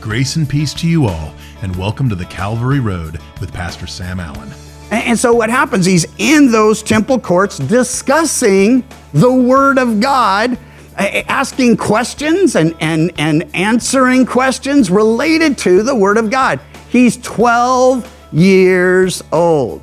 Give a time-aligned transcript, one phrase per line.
[0.00, 4.18] Grace and peace to you all, and welcome to the Calvary Road with Pastor Sam
[4.18, 4.50] Allen.
[4.90, 5.84] And, so what happens?
[5.84, 8.82] He's in those temple courts discussing
[9.12, 10.56] the Word of God,
[10.96, 16.60] asking questions and, and, and answering questions related to the Word of God.
[16.88, 19.82] He's 12 years old.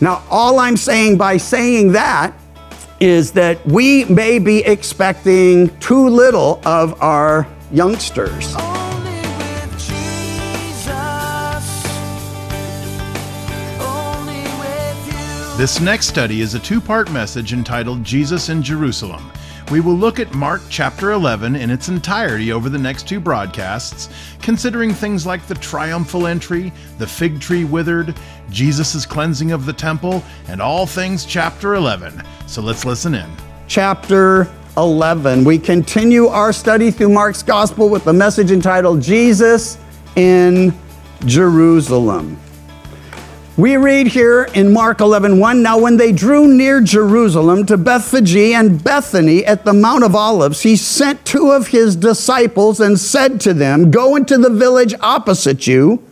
[0.00, 2.32] Now, all I'm saying by saying that
[2.98, 8.56] is that we may be expecting too little of our youngsters.
[15.56, 19.30] This next study is a two part message entitled Jesus in Jerusalem.
[19.70, 24.08] We will look at Mark chapter 11 in its entirety over the next two broadcasts,
[24.42, 28.16] considering things like the triumphal entry, the fig tree withered,
[28.50, 32.20] Jesus' cleansing of the temple, and all things chapter 11.
[32.48, 33.30] So let's listen in.
[33.68, 35.44] chapter 11.
[35.44, 39.78] We continue our study through Mark's gospel with the message entitled Jesus
[40.16, 40.74] in
[41.26, 42.40] Jerusalem.
[43.56, 48.34] We read here in Mark 11, 1, Now when they drew near Jerusalem to Bethphage
[48.34, 53.40] and Bethany at the Mount of Olives, he sent two of his disciples and said
[53.42, 56.02] to them, Go into the village opposite you,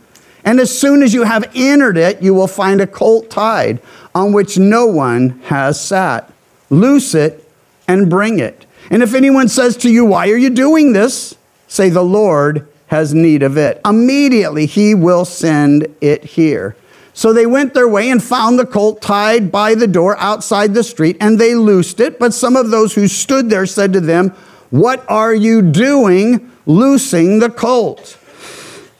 [0.45, 3.81] and as soon as you have entered it, you will find a colt tied
[4.15, 6.31] on which no one has sat.
[6.69, 7.45] Loose it
[7.89, 8.65] and bring it.
[8.89, 11.35] And if anyone says to you, Why are you doing this?
[11.67, 13.81] Say, The Lord has need of it.
[13.83, 16.77] Immediately he will send it here.
[17.13, 20.83] So they went their way and found the colt tied by the door outside the
[20.83, 22.19] street, and they loosed it.
[22.19, 24.29] But some of those who stood there said to them,
[24.71, 28.17] What are you doing loosing the colt?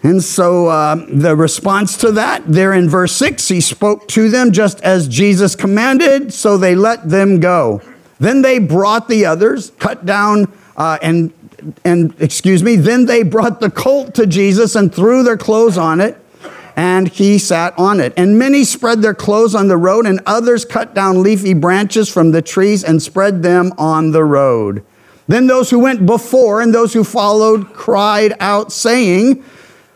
[0.04, 4.52] And so uh, the response to that, there in verse 6, he spoke to them
[4.52, 7.82] just as Jesus commanded, so they let them go.
[8.20, 11.32] Then they brought the others, cut down, uh, and,
[11.86, 16.02] and excuse me, then they brought the colt to Jesus and threw their clothes on
[16.02, 16.18] it,
[16.76, 18.14] and he sat on it.
[18.18, 22.32] And many spread their clothes on the road, and others cut down leafy branches from
[22.32, 24.84] the trees and spread them on the road.
[25.28, 29.44] Then those who went before and those who followed cried out, saying,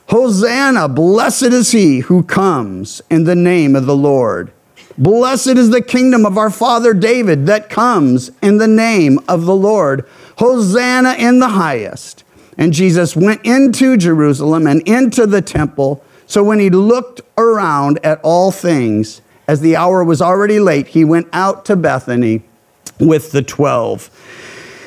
[0.09, 4.51] Hosanna, blessed is he who comes in the name of the Lord.
[4.97, 9.55] Blessed is the kingdom of our father David that comes in the name of the
[9.55, 10.07] Lord.
[10.37, 12.23] Hosanna in the highest.
[12.57, 16.03] And Jesus went into Jerusalem and into the temple.
[16.27, 21.05] So when he looked around at all things, as the hour was already late, he
[21.05, 22.43] went out to Bethany
[22.99, 24.09] with the twelve.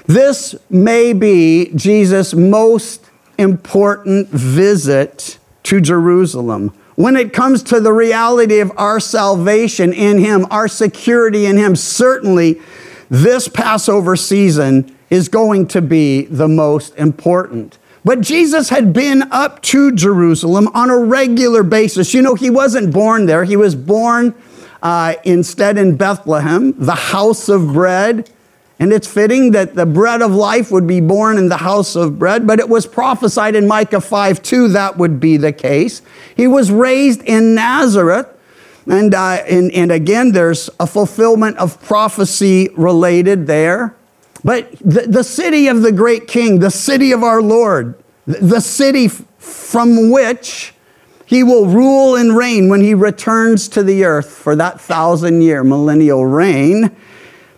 [0.07, 3.09] This may be Jesus' most
[3.39, 6.75] important visit to Jerusalem.
[6.97, 11.75] When it comes to the reality of our salvation in Him, our security in Him,
[11.75, 12.61] certainly
[13.09, 17.79] this Passover season is going to be the most important.
[18.05, 22.15] But Jesus had been up to Jerusalem on a regular basis.
[22.15, 24.35] You know, He wasn't born there, He was born
[24.83, 28.31] uh, instead in Bethlehem, the house of bread.
[28.79, 32.19] And it's fitting that the bread of life would be born in the house of
[32.19, 36.01] bread, but it was prophesied in Micah 5 2 that would be the case.
[36.35, 38.27] He was raised in Nazareth.
[38.87, 43.95] And, uh, and, and again, there's a fulfillment of prophecy related there.
[44.45, 48.61] But the, the city of the great king, the city of our Lord, the, the
[48.61, 50.75] city from which
[51.27, 55.63] he will rule and reign when he returns to the earth for that thousand year
[55.63, 56.95] millennial reign.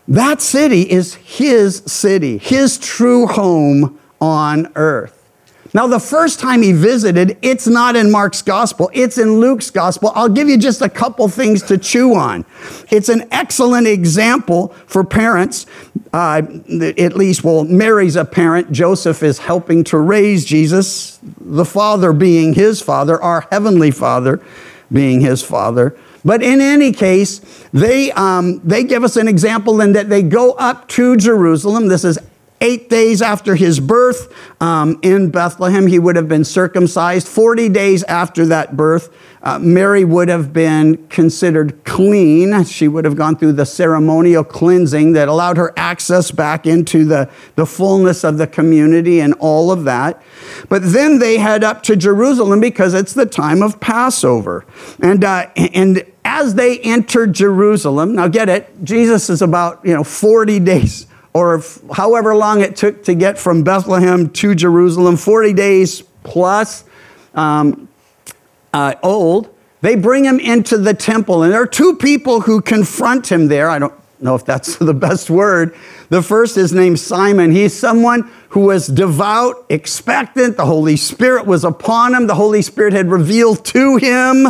[0.09, 5.22] That city is his city, his true home on earth.
[5.75, 10.13] Now, the first time he visited, it's not in Mark's gospel, it's in Luke's gospel.
[10.15, 12.45] I'll give you just a couple things to chew on.
[12.91, 15.65] It's an excellent example for parents,
[16.13, 16.43] uh,
[16.99, 18.71] at least, well, Mary's a parent.
[18.71, 24.43] Joseph is helping to raise Jesus, the Father being his Father, our Heavenly Father
[24.93, 25.97] being his Father.
[26.25, 27.41] But in any case,
[27.73, 31.89] they, um, they give us an example in that they go up to Jerusalem.
[31.89, 32.19] This is
[32.63, 34.33] eight days after his birth
[34.63, 35.89] um, in Bethlehem.
[35.89, 37.27] He would have been circumcised.
[37.27, 42.65] 40 days after that birth, uh, Mary would have been considered clean.
[42.65, 47.29] She would have gone through the ceremonial cleansing that allowed her access back into the,
[47.57, 50.23] the fullness of the community and all of that.
[50.69, 54.65] But then they head up to Jerusalem because it's the time of Passover.
[55.01, 60.05] And, uh, and as they enter Jerusalem, now get it, Jesus is about, you know,
[60.05, 61.63] 40 days or
[61.95, 66.85] however long it took to get from Bethlehem to Jerusalem, 40 days plus
[67.35, 67.89] um,
[68.73, 69.49] uh, old.
[69.81, 73.69] They bring him into the temple, and there are two people who confront him there.
[73.69, 75.75] I don't know if that's the best word.
[76.11, 77.51] The first is named Simon.
[77.53, 80.57] He's someone who was devout, expectant.
[80.57, 82.27] The Holy Spirit was upon him.
[82.27, 84.49] The Holy Spirit had revealed to him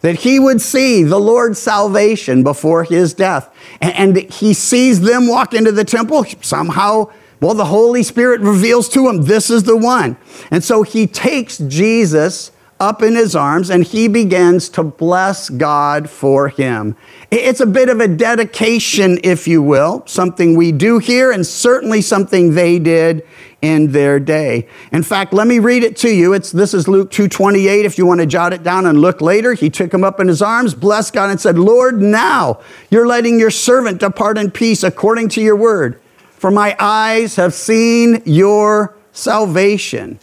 [0.00, 3.54] that he would see the Lord's salvation before his death.
[3.80, 6.24] And he sees them walk into the temple.
[6.40, 7.10] Somehow,
[7.40, 10.16] well, the Holy Spirit reveals to him, this is the one.
[10.50, 12.50] And so he takes Jesus
[12.80, 16.96] up in his arms and he begins to bless God for him.
[17.30, 22.00] It's a bit of a dedication, if you will, something we do here and certainly
[22.00, 23.26] something they did
[23.60, 24.66] in their day.
[24.90, 26.32] In fact, let me read it to you.
[26.32, 29.52] It's, this is Luke 2.28 if you want to jot it down and look later.
[29.52, 32.60] He took him up in his arms, blessed God and said, Lord, now
[32.90, 36.00] you're letting your servant depart in peace according to your word.
[36.30, 40.18] For my eyes have seen your salvation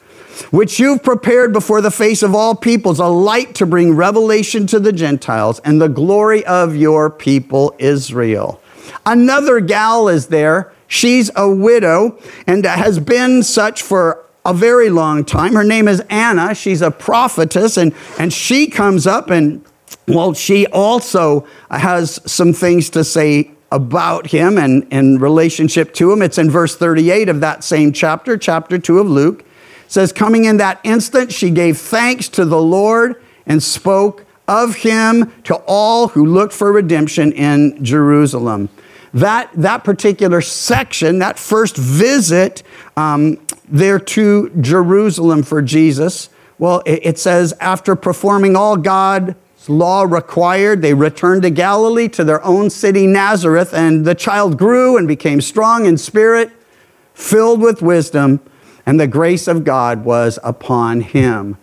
[0.45, 4.79] which you've prepared before the face of all peoples, a light to bring revelation to
[4.79, 8.61] the Gentiles and the glory of your people Israel.
[9.05, 10.73] Another gal is there.
[10.87, 15.53] She's a widow and has been such for a very long time.
[15.53, 16.55] Her name is Anna.
[16.55, 19.63] She's a prophetess, and, and she comes up and,
[20.07, 26.21] well, she also has some things to say about him and in relationship to him.
[26.21, 29.43] It's in verse 38 of that same chapter, chapter 2 of Luke
[29.87, 35.33] says, Coming in that instant, she gave thanks to the Lord and spoke of him
[35.43, 38.69] to all who looked for redemption in Jerusalem.
[39.13, 42.63] That, that particular section, that first visit
[42.95, 46.29] um, there to Jerusalem for Jesus,
[46.59, 49.35] well, it, it says, after performing all God's
[49.67, 54.97] law required, they returned to Galilee to their own city, Nazareth, and the child grew
[54.97, 56.51] and became strong in spirit,
[57.13, 58.39] filled with wisdom
[58.87, 61.57] and the grace of God was upon him.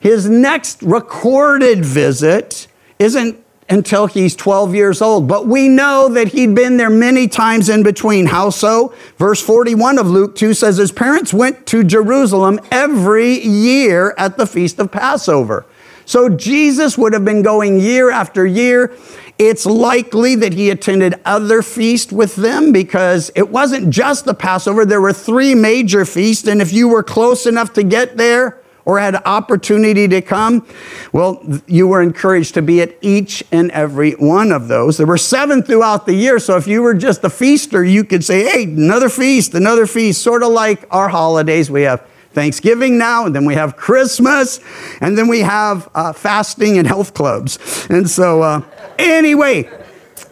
[0.00, 2.66] His next recorded visit
[2.98, 7.68] isn't until he's 12 years old, but we know that he'd been there many times
[7.68, 8.26] in between.
[8.26, 8.94] How so?
[9.18, 14.46] Verse 41 of Luke 2 says his parents went to Jerusalem every year at the
[14.46, 15.66] feast of Passover.
[16.06, 18.96] So Jesus would have been going year after year.
[19.40, 24.84] It's likely that he attended other feasts with them because it wasn't just the Passover.
[24.84, 28.98] There were three major feasts, and if you were close enough to get there or
[28.98, 30.66] had opportunity to come,
[31.14, 34.98] well, you were encouraged to be at each and every one of those.
[34.98, 38.22] There were seven throughout the year, so if you were just a feaster, you could
[38.22, 41.70] say, hey, another feast, another feast, sort of like our holidays.
[41.70, 44.60] We have Thanksgiving now, and then we have Christmas,
[45.00, 47.86] and then we have uh, fasting and health clubs.
[47.88, 48.62] And so, uh,
[49.00, 49.70] anyway,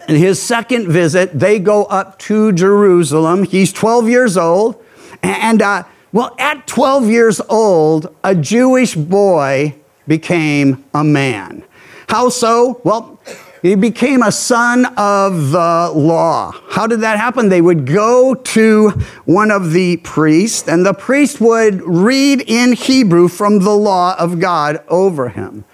[0.08, 3.44] in his second visit, they go up to Jerusalem.
[3.44, 4.82] He's 12 years old,
[5.22, 9.74] and uh, well, at 12 years old, a Jewish boy
[10.06, 11.64] became a man.
[12.08, 12.80] How so?
[12.84, 13.20] Well,
[13.62, 16.52] he became a son of the law.
[16.68, 17.48] How did that happen?
[17.48, 18.90] They would go to
[19.24, 24.40] one of the priests, and the priest would read in Hebrew from the law of
[24.40, 25.64] God over him.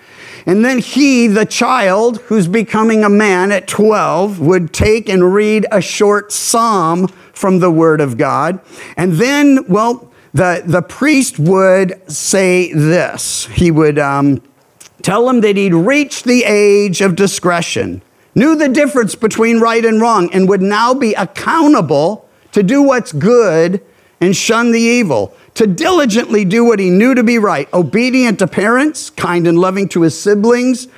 [0.47, 5.67] And then he, the child who's becoming a man at 12, would take and read
[5.73, 8.61] a short psalm from the Word of God.
[8.97, 13.47] And then, well, the, the priest would say this.
[13.47, 13.99] He would.
[13.99, 14.43] Um,
[15.05, 18.01] Tell him that he'd reached the age of discretion,
[18.35, 23.13] knew the difference between right and wrong, and would now be accountable to do what's
[23.13, 23.85] good
[24.23, 28.47] and shun the evil, to diligently do what he knew to be right, obedient to
[28.47, 30.89] parents, kind and loving to his siblings,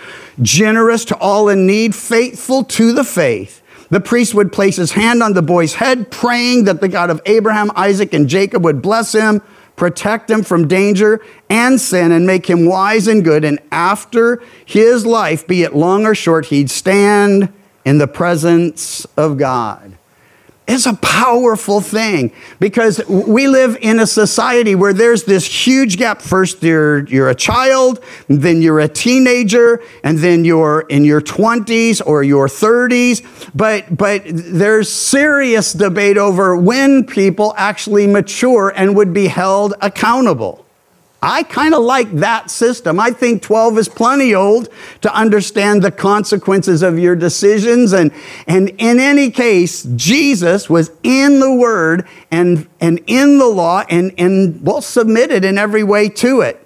[0.41, 3.61] generous to all in need, faithful to the faith.
[3.91, 7.21] The priest would place his hand on the boy's head, praying that the God of
[7.27, 9.43] Abraham, Isaac, and Jacob would bless him
[9.77, 13.45] protect him from danger and sin, and make him wise and good.
[13.45, 17.53] And after his life, be it long or short, he'd stand
[17.85, 19.97] in the presence of God.
[20.69, 26.21] It's a powerful thing because we live in a society where there's this huge gap.
[26.21, 32.03] First, you're, you're a child, then you're a teenager, and then you're in your 20s
[32.05, 33.25] or your 30s.
[33.55, 40.66] But, but there's serious debate over when people actually mature and would be held accountable.
[41.23, 43.01] I kind of like that system.
[43.01, 44.69] I think 12 is plenty old
[45.01, 47.93] to understand the consequences of your decisions.
[47.93, 48.13] And,
[48.47, 54.13] and in any case, Jesus was in the Word and, and in the law and,
[54.19, 56.63] and well submitted in every way to it.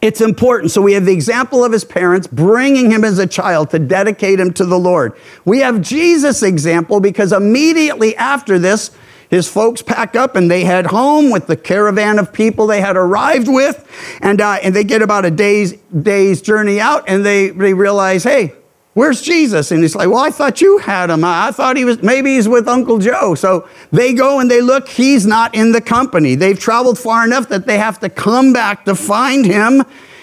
[0.00, 0.70] It's important.
[0.70, 4.38] So we have the example of his parents bringing him as a child to dedicate
[4.38, 5.14] him to the Lord.
[5.46, 8.90] We have Jesus' example because immediately after this,
[9.30, 12.96] his folks pack up and they head home with the caravan of people they had
[12.96, 13.88] arrived with.
[14.20, 18.24] And, uh, and they get about a day's, day's journey out and they, they realize,
[18.24, 18.54] hey,
[18.94, 19.72] Where's Jesus?
[19.72, 21.24] And he's like, Well, I thought you had him.
[21.24, 23.34] I I thought he was, maybe he's with Uncle Joe.
[23.34, 24.88] So they go and they look.
[24.88, 26.36] He's not in the company.
[26.36, 29.82] They've traveled far enough that they have to come back to find him.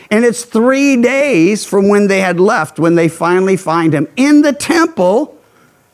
[0.10, 4.42] And it's three days from when they had left when they finally find him in
[4.42, 5.38] the temple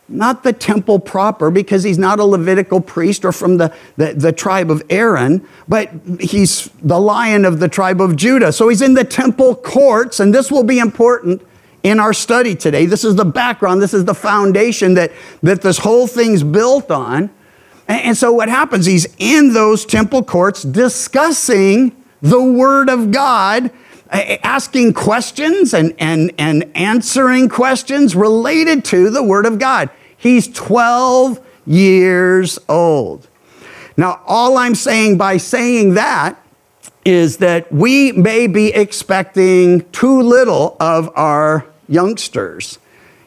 [0.09, 4.31] not the temple proper because he's not a Levitical priest or from the, the, the,
[4.31, 8.51] tribe of Aaron, but he's the lion of the tribe of Judah.
[8.51, 11.41] So he's in the temple courts, and this will be important
[11.83, 12.85] in our study today.
[12.85, 15.11] This is the background, this is the foundation that,
[15.43, 17.29] that this whole thing's built on.
[17.87, 23.71] And, and so what happens, he's in those temple courts discussing the Word of God
[24.09, 29.89] asking questions and, and, and answering questions related to the Word of God.
[30.17, 33.27] He's 12 years old.
[33.95, 36.41] Now, all I'm saying by saying that
[37.05, 42.79] is that we may be expecting too little of our youngsters.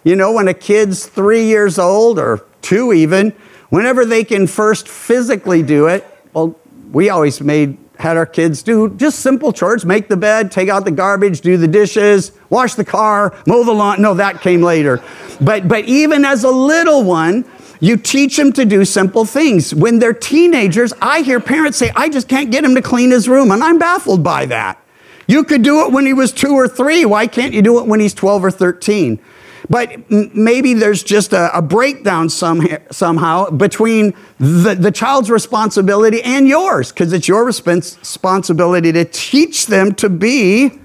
[0.04, 3.30] You know, when a kid's three years old or two even,
[3.70, 6.56] whenever they can first physically do it, well,
[6.92, 10.84] we always made had our kids do just simple chores make the bed take out
[10.84, 14.00] the garbage do the dishes wash the car mow the lawn.
[14.00, 15.02] No that came later.
[15.40, 17.44] But but even as a little one
[17.82, 19.74] you teach them to do simple things.
[19.74, 23.28] When they're teenagers i hear parents say i just can't get him to clean his
[23.28, 24.82] room and i'm baffled by that.
[25.26, 27.04] You could do it when he was two or three.
[27.04, 29.20] Why can't you do it when he's 12 or 13
[29.68, 36.48] but maybe there's just a, a breakdown some, somehow between the, the child's responsibility and
[36.48, 40.80] yours, because it's your responsibility to teach them to be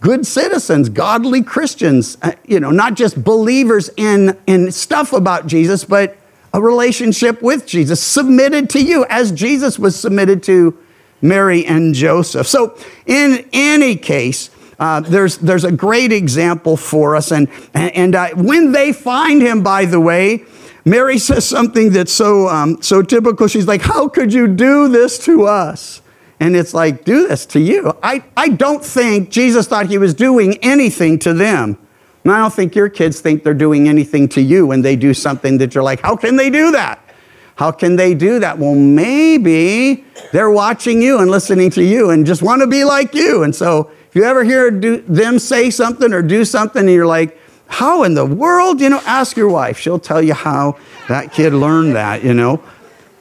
[0.00, 5.84] good citizens, godly Christians, uh, you know, not just believers in, in stuff about Jesus,
[5.84, 6.16] but
[6.52, 10.76] a relationship with Jesus, submitted to you as Jesus was submitted to
[11.22, 12.46] Mary and Joseph.
[12.46, 12.76] So,
[13.06, 17.30] in any case, uh, there's, there's a great example for us.
[17.30, 20.44] And, and uh, when they find him, by the way,
[20.86, 23.46] Mary says something that's so, um, so typical.
[23.46, 26.00] She's like, How could you do this to us?
[26.40, 27.92] And it's like, Do this to you.
[28.02, 31.78] I, I don't think Jesus thought he was doing anything to them.
[32.24, 35.12] And I don't think your kids think they're doing anything to you when they do
[35.12, 37.04] something that you're like, How can they do that?
[37.56, 38.58] How can they do that?
[38.58, 43.14] Well, maybe they're watching you and listening to you and just want to be like
[43.14, 43.42] you.
[43.42, 47.06] And so if you ever hear do, them say something or do something and you're
[47.06, 47.38] like,
[47.68, 48.80] how in the world?
[48.80, 49.78] You know, ask your wife.
[49.78, 50.76] She'll tell you how
[51.06, 52.60] that kid learned that, you know.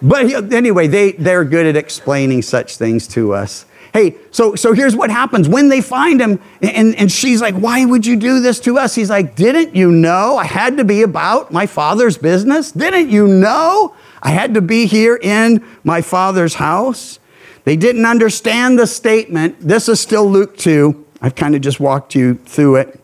[0.02, 3.68] But anyway, they, they're good at explaining such things to us.
[3.94, 5.48] Hey, so, so here's what happens.
[5.48, 8.96] When they find him, and, and she's like, Why would you do this to us?
[8.96, 12.72] He's like, Didn't you know I had to be about my father's business?
[12.72, 17.19] Didn't you know I had to be here in my father's house?
[17.64, 19.58] They didn't understand the statement.
[19.60, 21.06] This is still Luke 2.
[21.22, 23.00] I've kind of just walked you through it.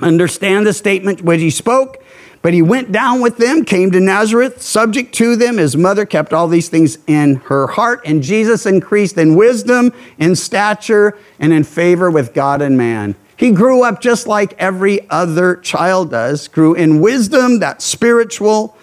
[0.00, 2.02] Understand the statement when he spoke,
[2.42, 5.56] but he went down with them, came to Nazareth, subject to them.
[5.56, 10.36] His mother kept all these things in her heart, and Jesus increased in wisdom, in
[10.36, 13.16] stature, and in favor with God and man.
[13.36, 18.76] He grew up just like every other child does, grew in wisdom, that spiritual,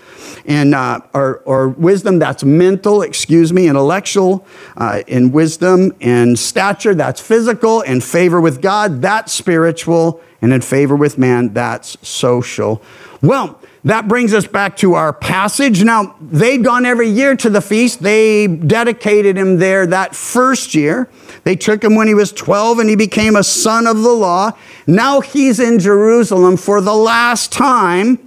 [0.45, 4.45] and uh, or, or wisdom that's mental, excuse me, intellectual,
[4.77, 10.61] uh, in wisdom and stature that's physical, in favor with God that's spiritual, and in
[10.61, 12.81] favor with man that's social.
[13.21, 15.83] Well, that brings us back to our passage.
[15.83, 18.01] Now, they'd gone every year to the feast.
[18.01, 21.09] They dedicated him there that first year.
[21.43, 24.51] They took him when he was 12 and he became a son of the law.
[24.87, 28.19] Now he's in Jerusalem for the last time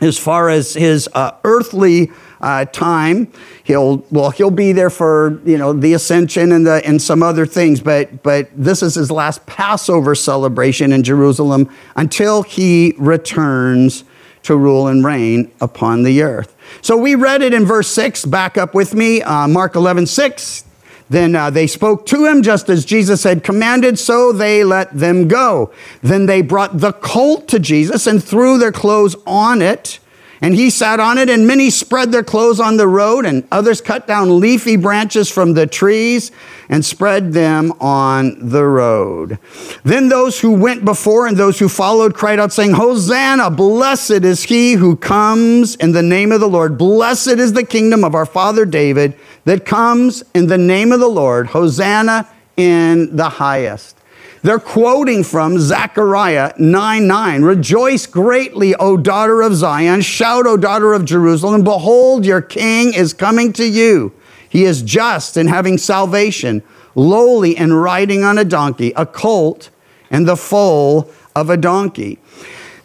[0.00, 2.10] as far as his uh, earthly
[2.40, 3.30] uh, time.
[3.64, 7.46] He'll well, he'll be there for you know the ascension and the and some other
[7.46, 14.04] things, but but this is his last Passover celebration in Jerusalem until he returns
[14.42, 16.56] to rule and reign upon the earth.
[16.80, 18.24] So we read it in verse six.
[18.24, 20.64] Back up with me, uh, Mark 11, 6.
[21.10, 25.26] Then uh, they spoke to him just as Jesus had commanded, so they let them
[25.26, 25.72] go.
[26.02, 29.98] Then they brought the colt to Jesus and threw their clothes on it.
[30.42, 33.82] And he sat on it, and many spread their clothes on the road, and others
[33.82, 36.30] cut down leafy branches from the trees
[36.70, 39.38] and spread them on the road.
[39.82, 44.44] Then those who went before and those who followed cried out, saying, Hosanna, blessed is
[44.44, 46.78] he who comes in the name of the Lord.
[46.78, 51.08] Blessed is the kingdom of our father David that comes in the name of the
[51.08, 51.48] Lord.
[51.48, 53.96] Hosanna in the highest.
[54.42, 57.42] They're quoting from Zechariah 9 9.
[57.42, 60.00] Rejoice greatly, O daughter of Zion.
[60.00, 61.62] Shout, O daughter of Jerusalem.
[61.62, 64.14] Behold, your king is coming to you.
[64.48, 66.62] He is just and having salvation,
[66.94, 69.70] lowly and riding on a donkey, a colt,
[70.10, 72.18] and the foal of a donkey.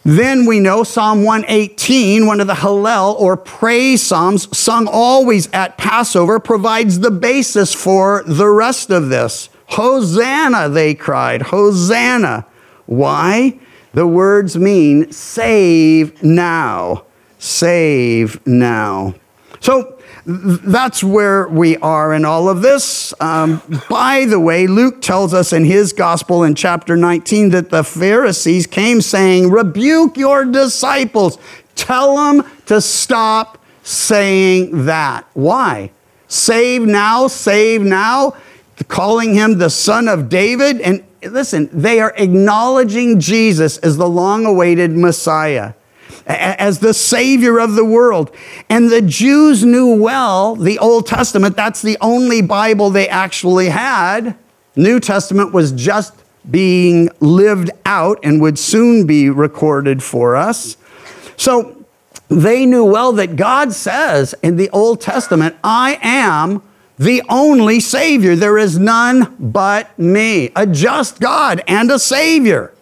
[0.06, 5.76] Then we know Psalm 118, one of the Hallel or praise psalms sung always at
[5.78, 9.48] Passover, provides the basis for the rest of this.
[9.70, 11.42] Hosanna, they cried.
[11.42, 12.46] Hosanna.
[12.86, 13.58] Why?
[13.94, 17.04] The words mean save now.
[17.40, 19.16] Save now.
[19.58, 19.95] So
[20.26, 23.14] that's where we are in all of this.
[23.20, 27.84] Um, by the way, Luke tells us in his gospel in chapter 19 that the
[27.84, 31.38] Pharisees came saying, Rebuke your disciples.
[31.76, 35.28] Tell them to stop saying that.
[35.34, 35.92] Why?
[36.26, 38.34] Save now, save now,
[38.88, 40.80] calling him the son of David.
[40.80, 45.74] And listen, they are acknowledging Jesus as the long awaited Messiah
[46.26, 48.34] as the Savior of the world.
[48.68, 54.36] And the Jews knew well the Old Testament, that's the only Bible they actually had.
[54.74, 56.14] New Testament was just
[56.50, 60.76] being lived out and would soon be recorded for us.
[61.36, 61.84] So
[62.28, 66.62] they knew well that God says in the Old Testament, I am
[66.98, 68.36] the only Savior.
[68.36, 72.72] There is none but me, a just God and a Savior.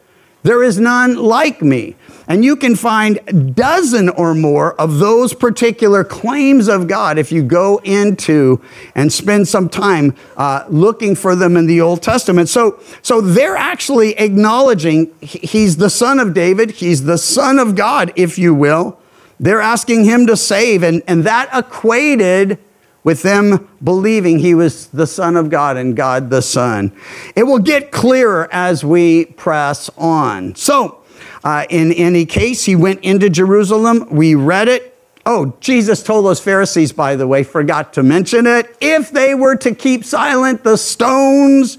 [0.43, 1.97] There is none like me.
[2.27, 7.31] And you can find a dozen or more of those particular claims of God if
[7.31, 8.63] you go into
[8.95, 12.49] and spend some time uh, looking for them in the Old Testament.
[12.49, 18.13] So, so they're actually acknowledging he's the son of David, he's the son of God,
[18.17, 18.99] if you will.
[19.39, 22.59] They're asking him to save, and, and that equated
[23.03, 26.91] with them believing he was the Son of God and God the Son.
[27.37, 30.55] It will get clearer as we press on.
[30.55, 31.04] So,
[31.45, 34.09] uh, in any case, he went into Jerusalem.
[34.11, 34.91] We read it.
[35.27, 38.75] Oh, Jesus told those Pharisees, by the way, forgot to mention it.
[38.81, 41.79] If they were to keep silent, the stones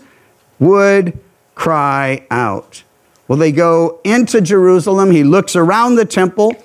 [0.60, 1.20] would
[1.56, 2.84] cry out.
[3.28, 5.12] Well, they go into Jerusalem.
[5.12, 6.56] He looks around the temple.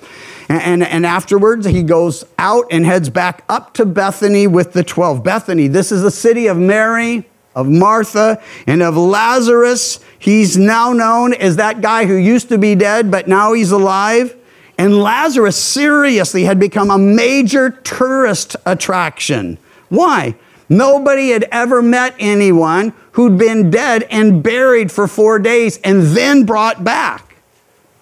[0.47, 4.83] And, and, and, afterwards, he goes out and heads back up to Bethany with the
[4.83, 5.23] 12.
[5.23, 9.99] Bethany, this is the city of Mary, of Martha, and of Lazarus.
[10.17, 14.35] He's now known as that guy who used to be dead, but now he's alive.
[14.77, 19.57] And Lazarus seriously had become a major tourist attraction.
[19.89, 20.35] Why?
[20.69, 26.45] Nobody had ever met anyone who'd been dead and buried for four days and then
[26.45, 27.35] brought back.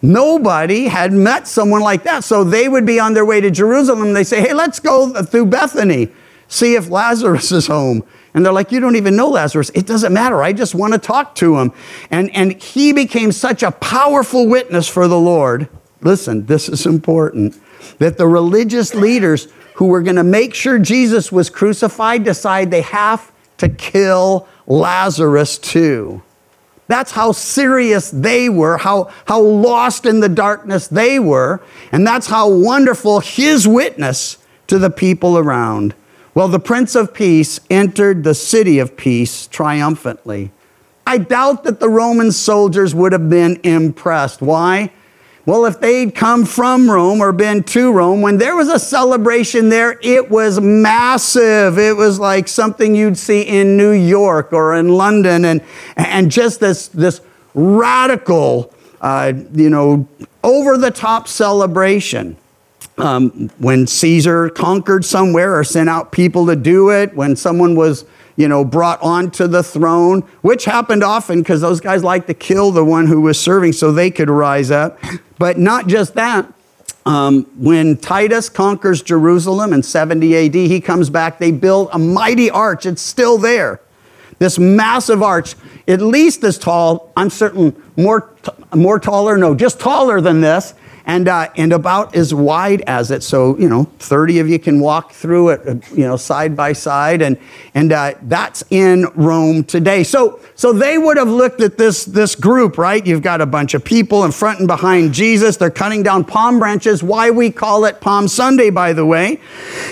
[0.01, 2.23] Nobody had met someone like that.
[2.23, 4.13] So they would be on their way to Jerusalem.
[4.13, 6.09] They say, hey, let's go through Bethany,
[6.47, 8.03] see if Lazarus is home.
[8.33, 9.71] And they're like, You don't even know Lazarus.
[9.73, 10.41] It doesn't matter.
[10.41, 11.71] I just want to talk to him.
[12.11, 15.69] And, and he became such a powerful witness for the Lord.
[16.01, 17.59] Listen, this is important
[17.97, 22.81] that the religious leaders who were going to make sure Jesus was crucified decide they
[22.81, 26.21] have to kill Lazarus too.
[26.87, 31.61] That's how serious they were, how, how lost in the darkness they were,
[31.91, 35.93] and that's how wonderful his witness to the people around.
[36.39, 40.51] Well, the Prince of Peace entered the city of peace triumphantly.
[41.05, 44.41] I doubt that the Roman soldiers would have been impressed.
[44.41, 44.93] Why?
[45.45, 49.67] Well, if they'd come from Rome or been to Rome, when there was a celebration
[49.67, 51.77] there, it was massive.
[51.77, 55.61] It was like something you'd see in New York or in London, and,
[55.97, 57.19] and just this, this
[57.53, 60.07] radical, uh, you know,
[60.41, 62.37] over the top celebration
[62.99, 68.05] um, when Caesar conquered somewhere or sent out people to do it, when someone was,
[68.35, 72.71] you know, brought onto the throne, which happened often because those guys like to kill
[72.71, 74.99] the one who was serving so they could rise up.
[75.37, 76.51] But not just that.
[77.05, 81.39] Um, when Titus conquers Jerusalem in 70 AD, he comes back.
[81.39, 82.85] They build a mighty arch.
[82.85, 83.79] It's still there.
[84.37, 85.55] This massive arch,
[85.87, 88.33] at least as tall, I'm certain more,
[88.73, 90.73] more taller, no, just taller than this
[91.09, 93.23] and, uh, and about as wide as it.
[93.23, 96.73] So, you know, 30 of you can walk through it, uh, you know, side by
[96.73, 97.23] side.
[97.23, 97.39] And,
[97.73, 100.03] and uh, that's in Rome today.
[100.03, 103.03] So, so they would have looked at this, this group, right?
[103.03, 105.57] You've got a bunch of people in front and behind Jesus.
[105.57, 107.01] They're cutting down palm branches.
[107.01, 109.41] Why we call it Palm Sunday, by the way.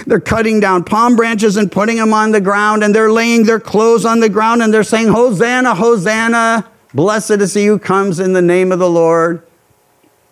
[0.06, 2.84] They're cutting down palm branches and putting them on the ground.
[2.84, 6.70] And they're laying their clothes on the ground and they're saying, Hosanna, Hosanna.
[6.94, 9.47] Blessed is he who comes in the name of the Lord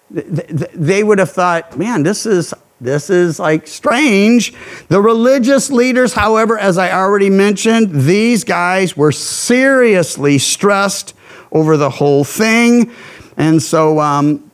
[0.09, 4.53] they would have thought, man, this is this is like strange.
[4.89, 11.15] The religious leaders, however, as I already mentioned, these guys were seriously stressed
[11.51, 12.91] over the whole thing.
[13.37, 14.51] And so, um,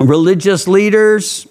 [0.00, 1.46] religious leaders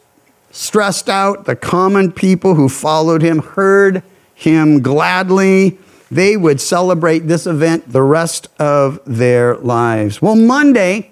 [0.51, 1.45] stressed out.
[1.45, 4.01] The common people who followed him heard
[4.33, 5.77] him gladly.
[6.09, 10.21] They would celebrate this event the rest of their lives.
[10.21, 11.11] Well, Monday,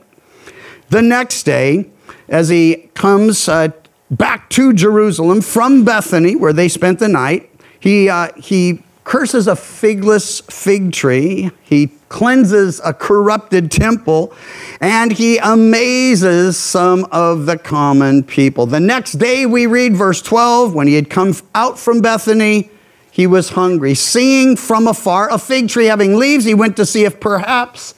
[0.90, 1.92] the next day,
[2.28, 3.70] as he comes uh,
[4.12, 9.56] back to Jerusalem from Bethany, where they spent the night, he, uh, he curses a
[9.56, 11.52] figless fig tree.
[11.64, 14.34] He cleanses a corrupted temple,
[14.82, 18.66] and he amazes some of the common people.
[18.66, 22.70] The next day, we read verse 12 when he had come out from Bethany,
[23.12, 23.96] he was hungry.
[23.96, 27.94] Seeing from afar a fig tree having leaves, he went to see if perhaps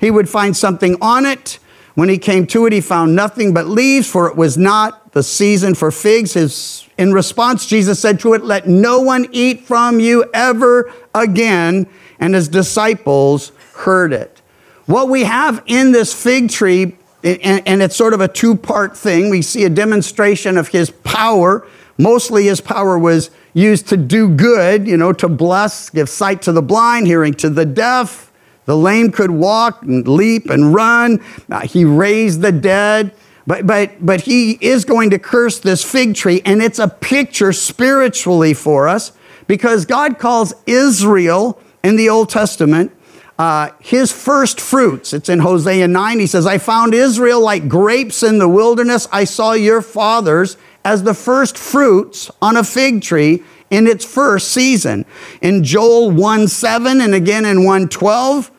[0.00, 1.58] he would find something on it.
[1.94, 5.22] When he came to it, he found nothing but leaves, for it was not the
[5.22, 6.32] season for figs.
[6.34, 11.86] His, in response, Jesus said to it, Let no one eat from you ever again.
[12.18, 14.40] And his disciples heard it.
[14.86, 18.96] What we have in this fig tree, and, and it's sort of a two part
[18.96, 21.66] thing, we see a demonstration of his power.
[21.98, 26.52] Mostly his power was used to do good, you know, to bless, give sight to
[26.52, 28.31] the blind, hearing to the deaf.
[28.64, 31.20] The lame could walk and leap and run.
[31.50, 33.14] Uh, he raised the dead.
[33.46, 37.52] But, but, but he is going to curse this fig tree, and it's a picture
[37.52, 39.10] spiritually for us
[39.48, 42.92] because God calls Israel in the Old Testament
[43.38, 45.12] uh, his first fruits.
[45.12, 46.20] It's in Hosea 9.
[46.20, 49.08] He says, I found Israel like grapes in the wilderness.
[49.10, 54.52] I saw your fathers as the first fruits on a fig tree in its first
[54.52, 55.04] season.
[55.40, 58.52] In Joel 1 7 and again in 112,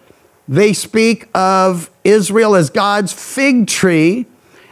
[0.47, 4.26] they speak of Israel as God's fig tree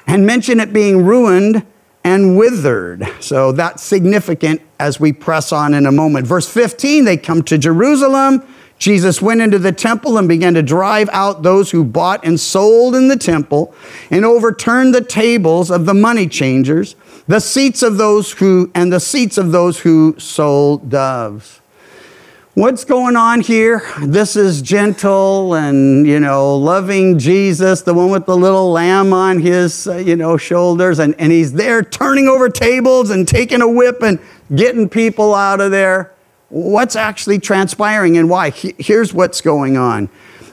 [0.07, 1.65] and mention it being ruined
[2.03, 3.07] and withered.
[3.19, 6.25] So that's significant as we press on in a moment.
[6.25, 8.45] Verse 15, they come to Jerusalem.
[8.79, 12.95] Jesus went into the temple and began to drive out those who bought and sold
[12.95, 13.75] in the temple
[14.09, 16.95] and overturned the tables of the money changers,
[17.27, 21.61] the seats of those who and the seats of those who sold doves.
[22.53, 23.81] What's going on here?
[24.01, 29.39] This is gentle and, you know, loving Jesus, the one with the little lamb on
[29.39, 30.99] his, uh, you know, shoulders.
[30.99, 34.19] And, and he's there turning over tables and taking a whip and
[34.53, 36.13] getting people out of there.
[36.49, 38.49] What's actually transpiring and why?
[38.49, 40.07] Here's what's going on.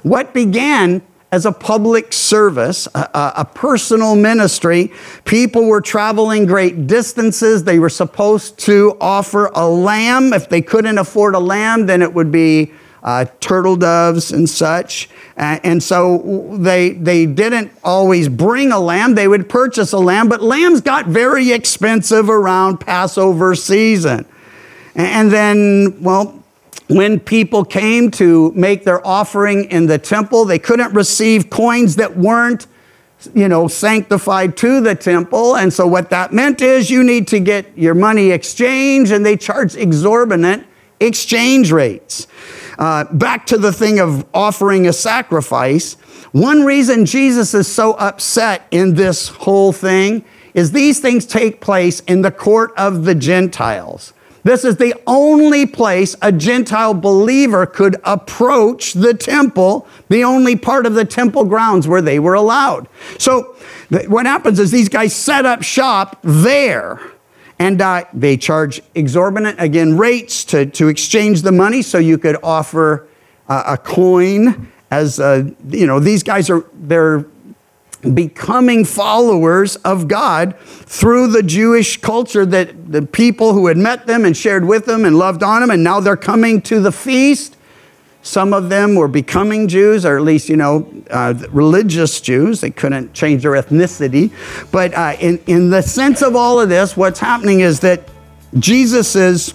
[0.04, 4.90] What began as a public service, a, a, personal ministry.
[5.24, 7.64] People were traveling great distances.
[7.64, 10.32] They were supposed to offer a lamb.
[10.32, 15.08] If they couldn't afford a lamb, then it would be uh, turtle doves and such.
[15.36, 20.42] And so they, they didn't always bring a lamb, they would purchase a lamb, but
[20.42, 24.26] lambs got very expensive around Passover season.
[24.94, 26.37] And then, well,
[26.88, 32.16] when people came to make their offering in the temple, they couldn't receive coins that
[32.16, 32.66] weren't,
[33.34, 35.56] you know, sanctified to the temple.
[35.56, 39.36] And so what that meant is you need to get your money exchanged, and they
[39.36, 40.66] charged exorbitant
[41.00, 42.26] exchange rates.
[42.78, 45.94] Uh, back to the thing of offering a sacrifice.
[46.32, 50.24] One reason Jesus is so upset in this whole thing
[50.54, 54.12] is these things take place in the court of the Gentiles.
[54.44, 60.86] This is the only place a Gentile believer could approach the temple, the only part
[60.86, 62.88] of the temple grounds where they were allowed.
[63.18, 63.56] So,
[64.06, 67.00] what happens is these guys set up shop there
[67.58, 72.36] and uh, they charge exorbitant, again, rates to, to exchange the money so you could
[72.42, 73.08] offer
[73.48, 77.26] uh, a coin as, uh, you know, these guys are, they're
[78.14, 84.24] becoming followers of God through the Jewish culture that the people who had met them
[84.24, 87.56] and shared with them and loved on them, and now they're coming to the feast.
[88.22, 92.60] Some of them were becoming Jews, or at least, you know, uh, religious Jews.
[92.60, 94.32] They couldn't change their ethnicity.
[94.70, 98.02] But uh, in, in the sense of all of this, what's happening is that
[98.58, 99.54] Jesus is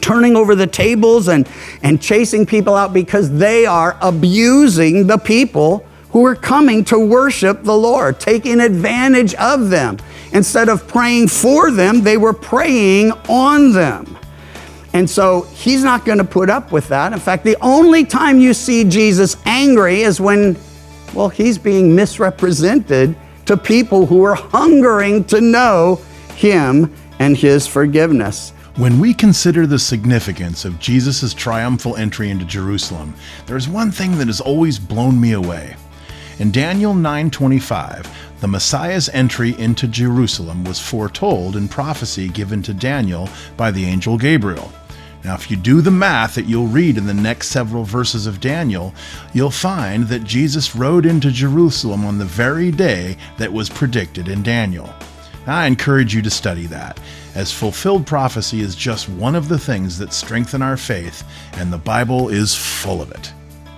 [0.00, 1.48] turning over the tables and,
[1.82, 7.62] and chasing people out because they are abusing the people who were coming to worship
[7.62, 9.98] the Lord, taking advantage of them.
[10.32, 14.18] Instead of praying for them, they were preying on them.
[14.92, 17.12] And so he's not going to put up with that.
[17.12, 20.56] In fact, the only time you see Jesus angry is when,
[21.14, 23.16] well, he's being misrepresented
[23.46, 26.00] to people who are hungering to know
[26.34, 28.50] him and his forgiveness.
[28.76, 33.14] When we consider the significance of Jesus' triumphal entry into Jerusalem,
[33.46, 35.76] there's one thing that has always blown me away.
[36.38, 38.06] In Daniel 9:25,
[38.40, 44.16] the Messiah's entry into Jerusalem was foretold in prophecy given to Daniel by the angel
[44.16, 44.72] Gabriel.
[45.24, 48.40] Now, if you do the math that you'll read in the next several verses of
[48.40, 48.94] Daniel,
[49.32, 54.44] you'll find that Jesus rode into Jerusalem on the very day that was predicted in
[54.44, 54.94] Daniel.
[55.44, 57.00] I encourage you to study that,
[57.34, 61.24] as fulfilled prophecy is just one of the things that strengthen our faith,
[61.54, 63.32] and the Bible is full of it.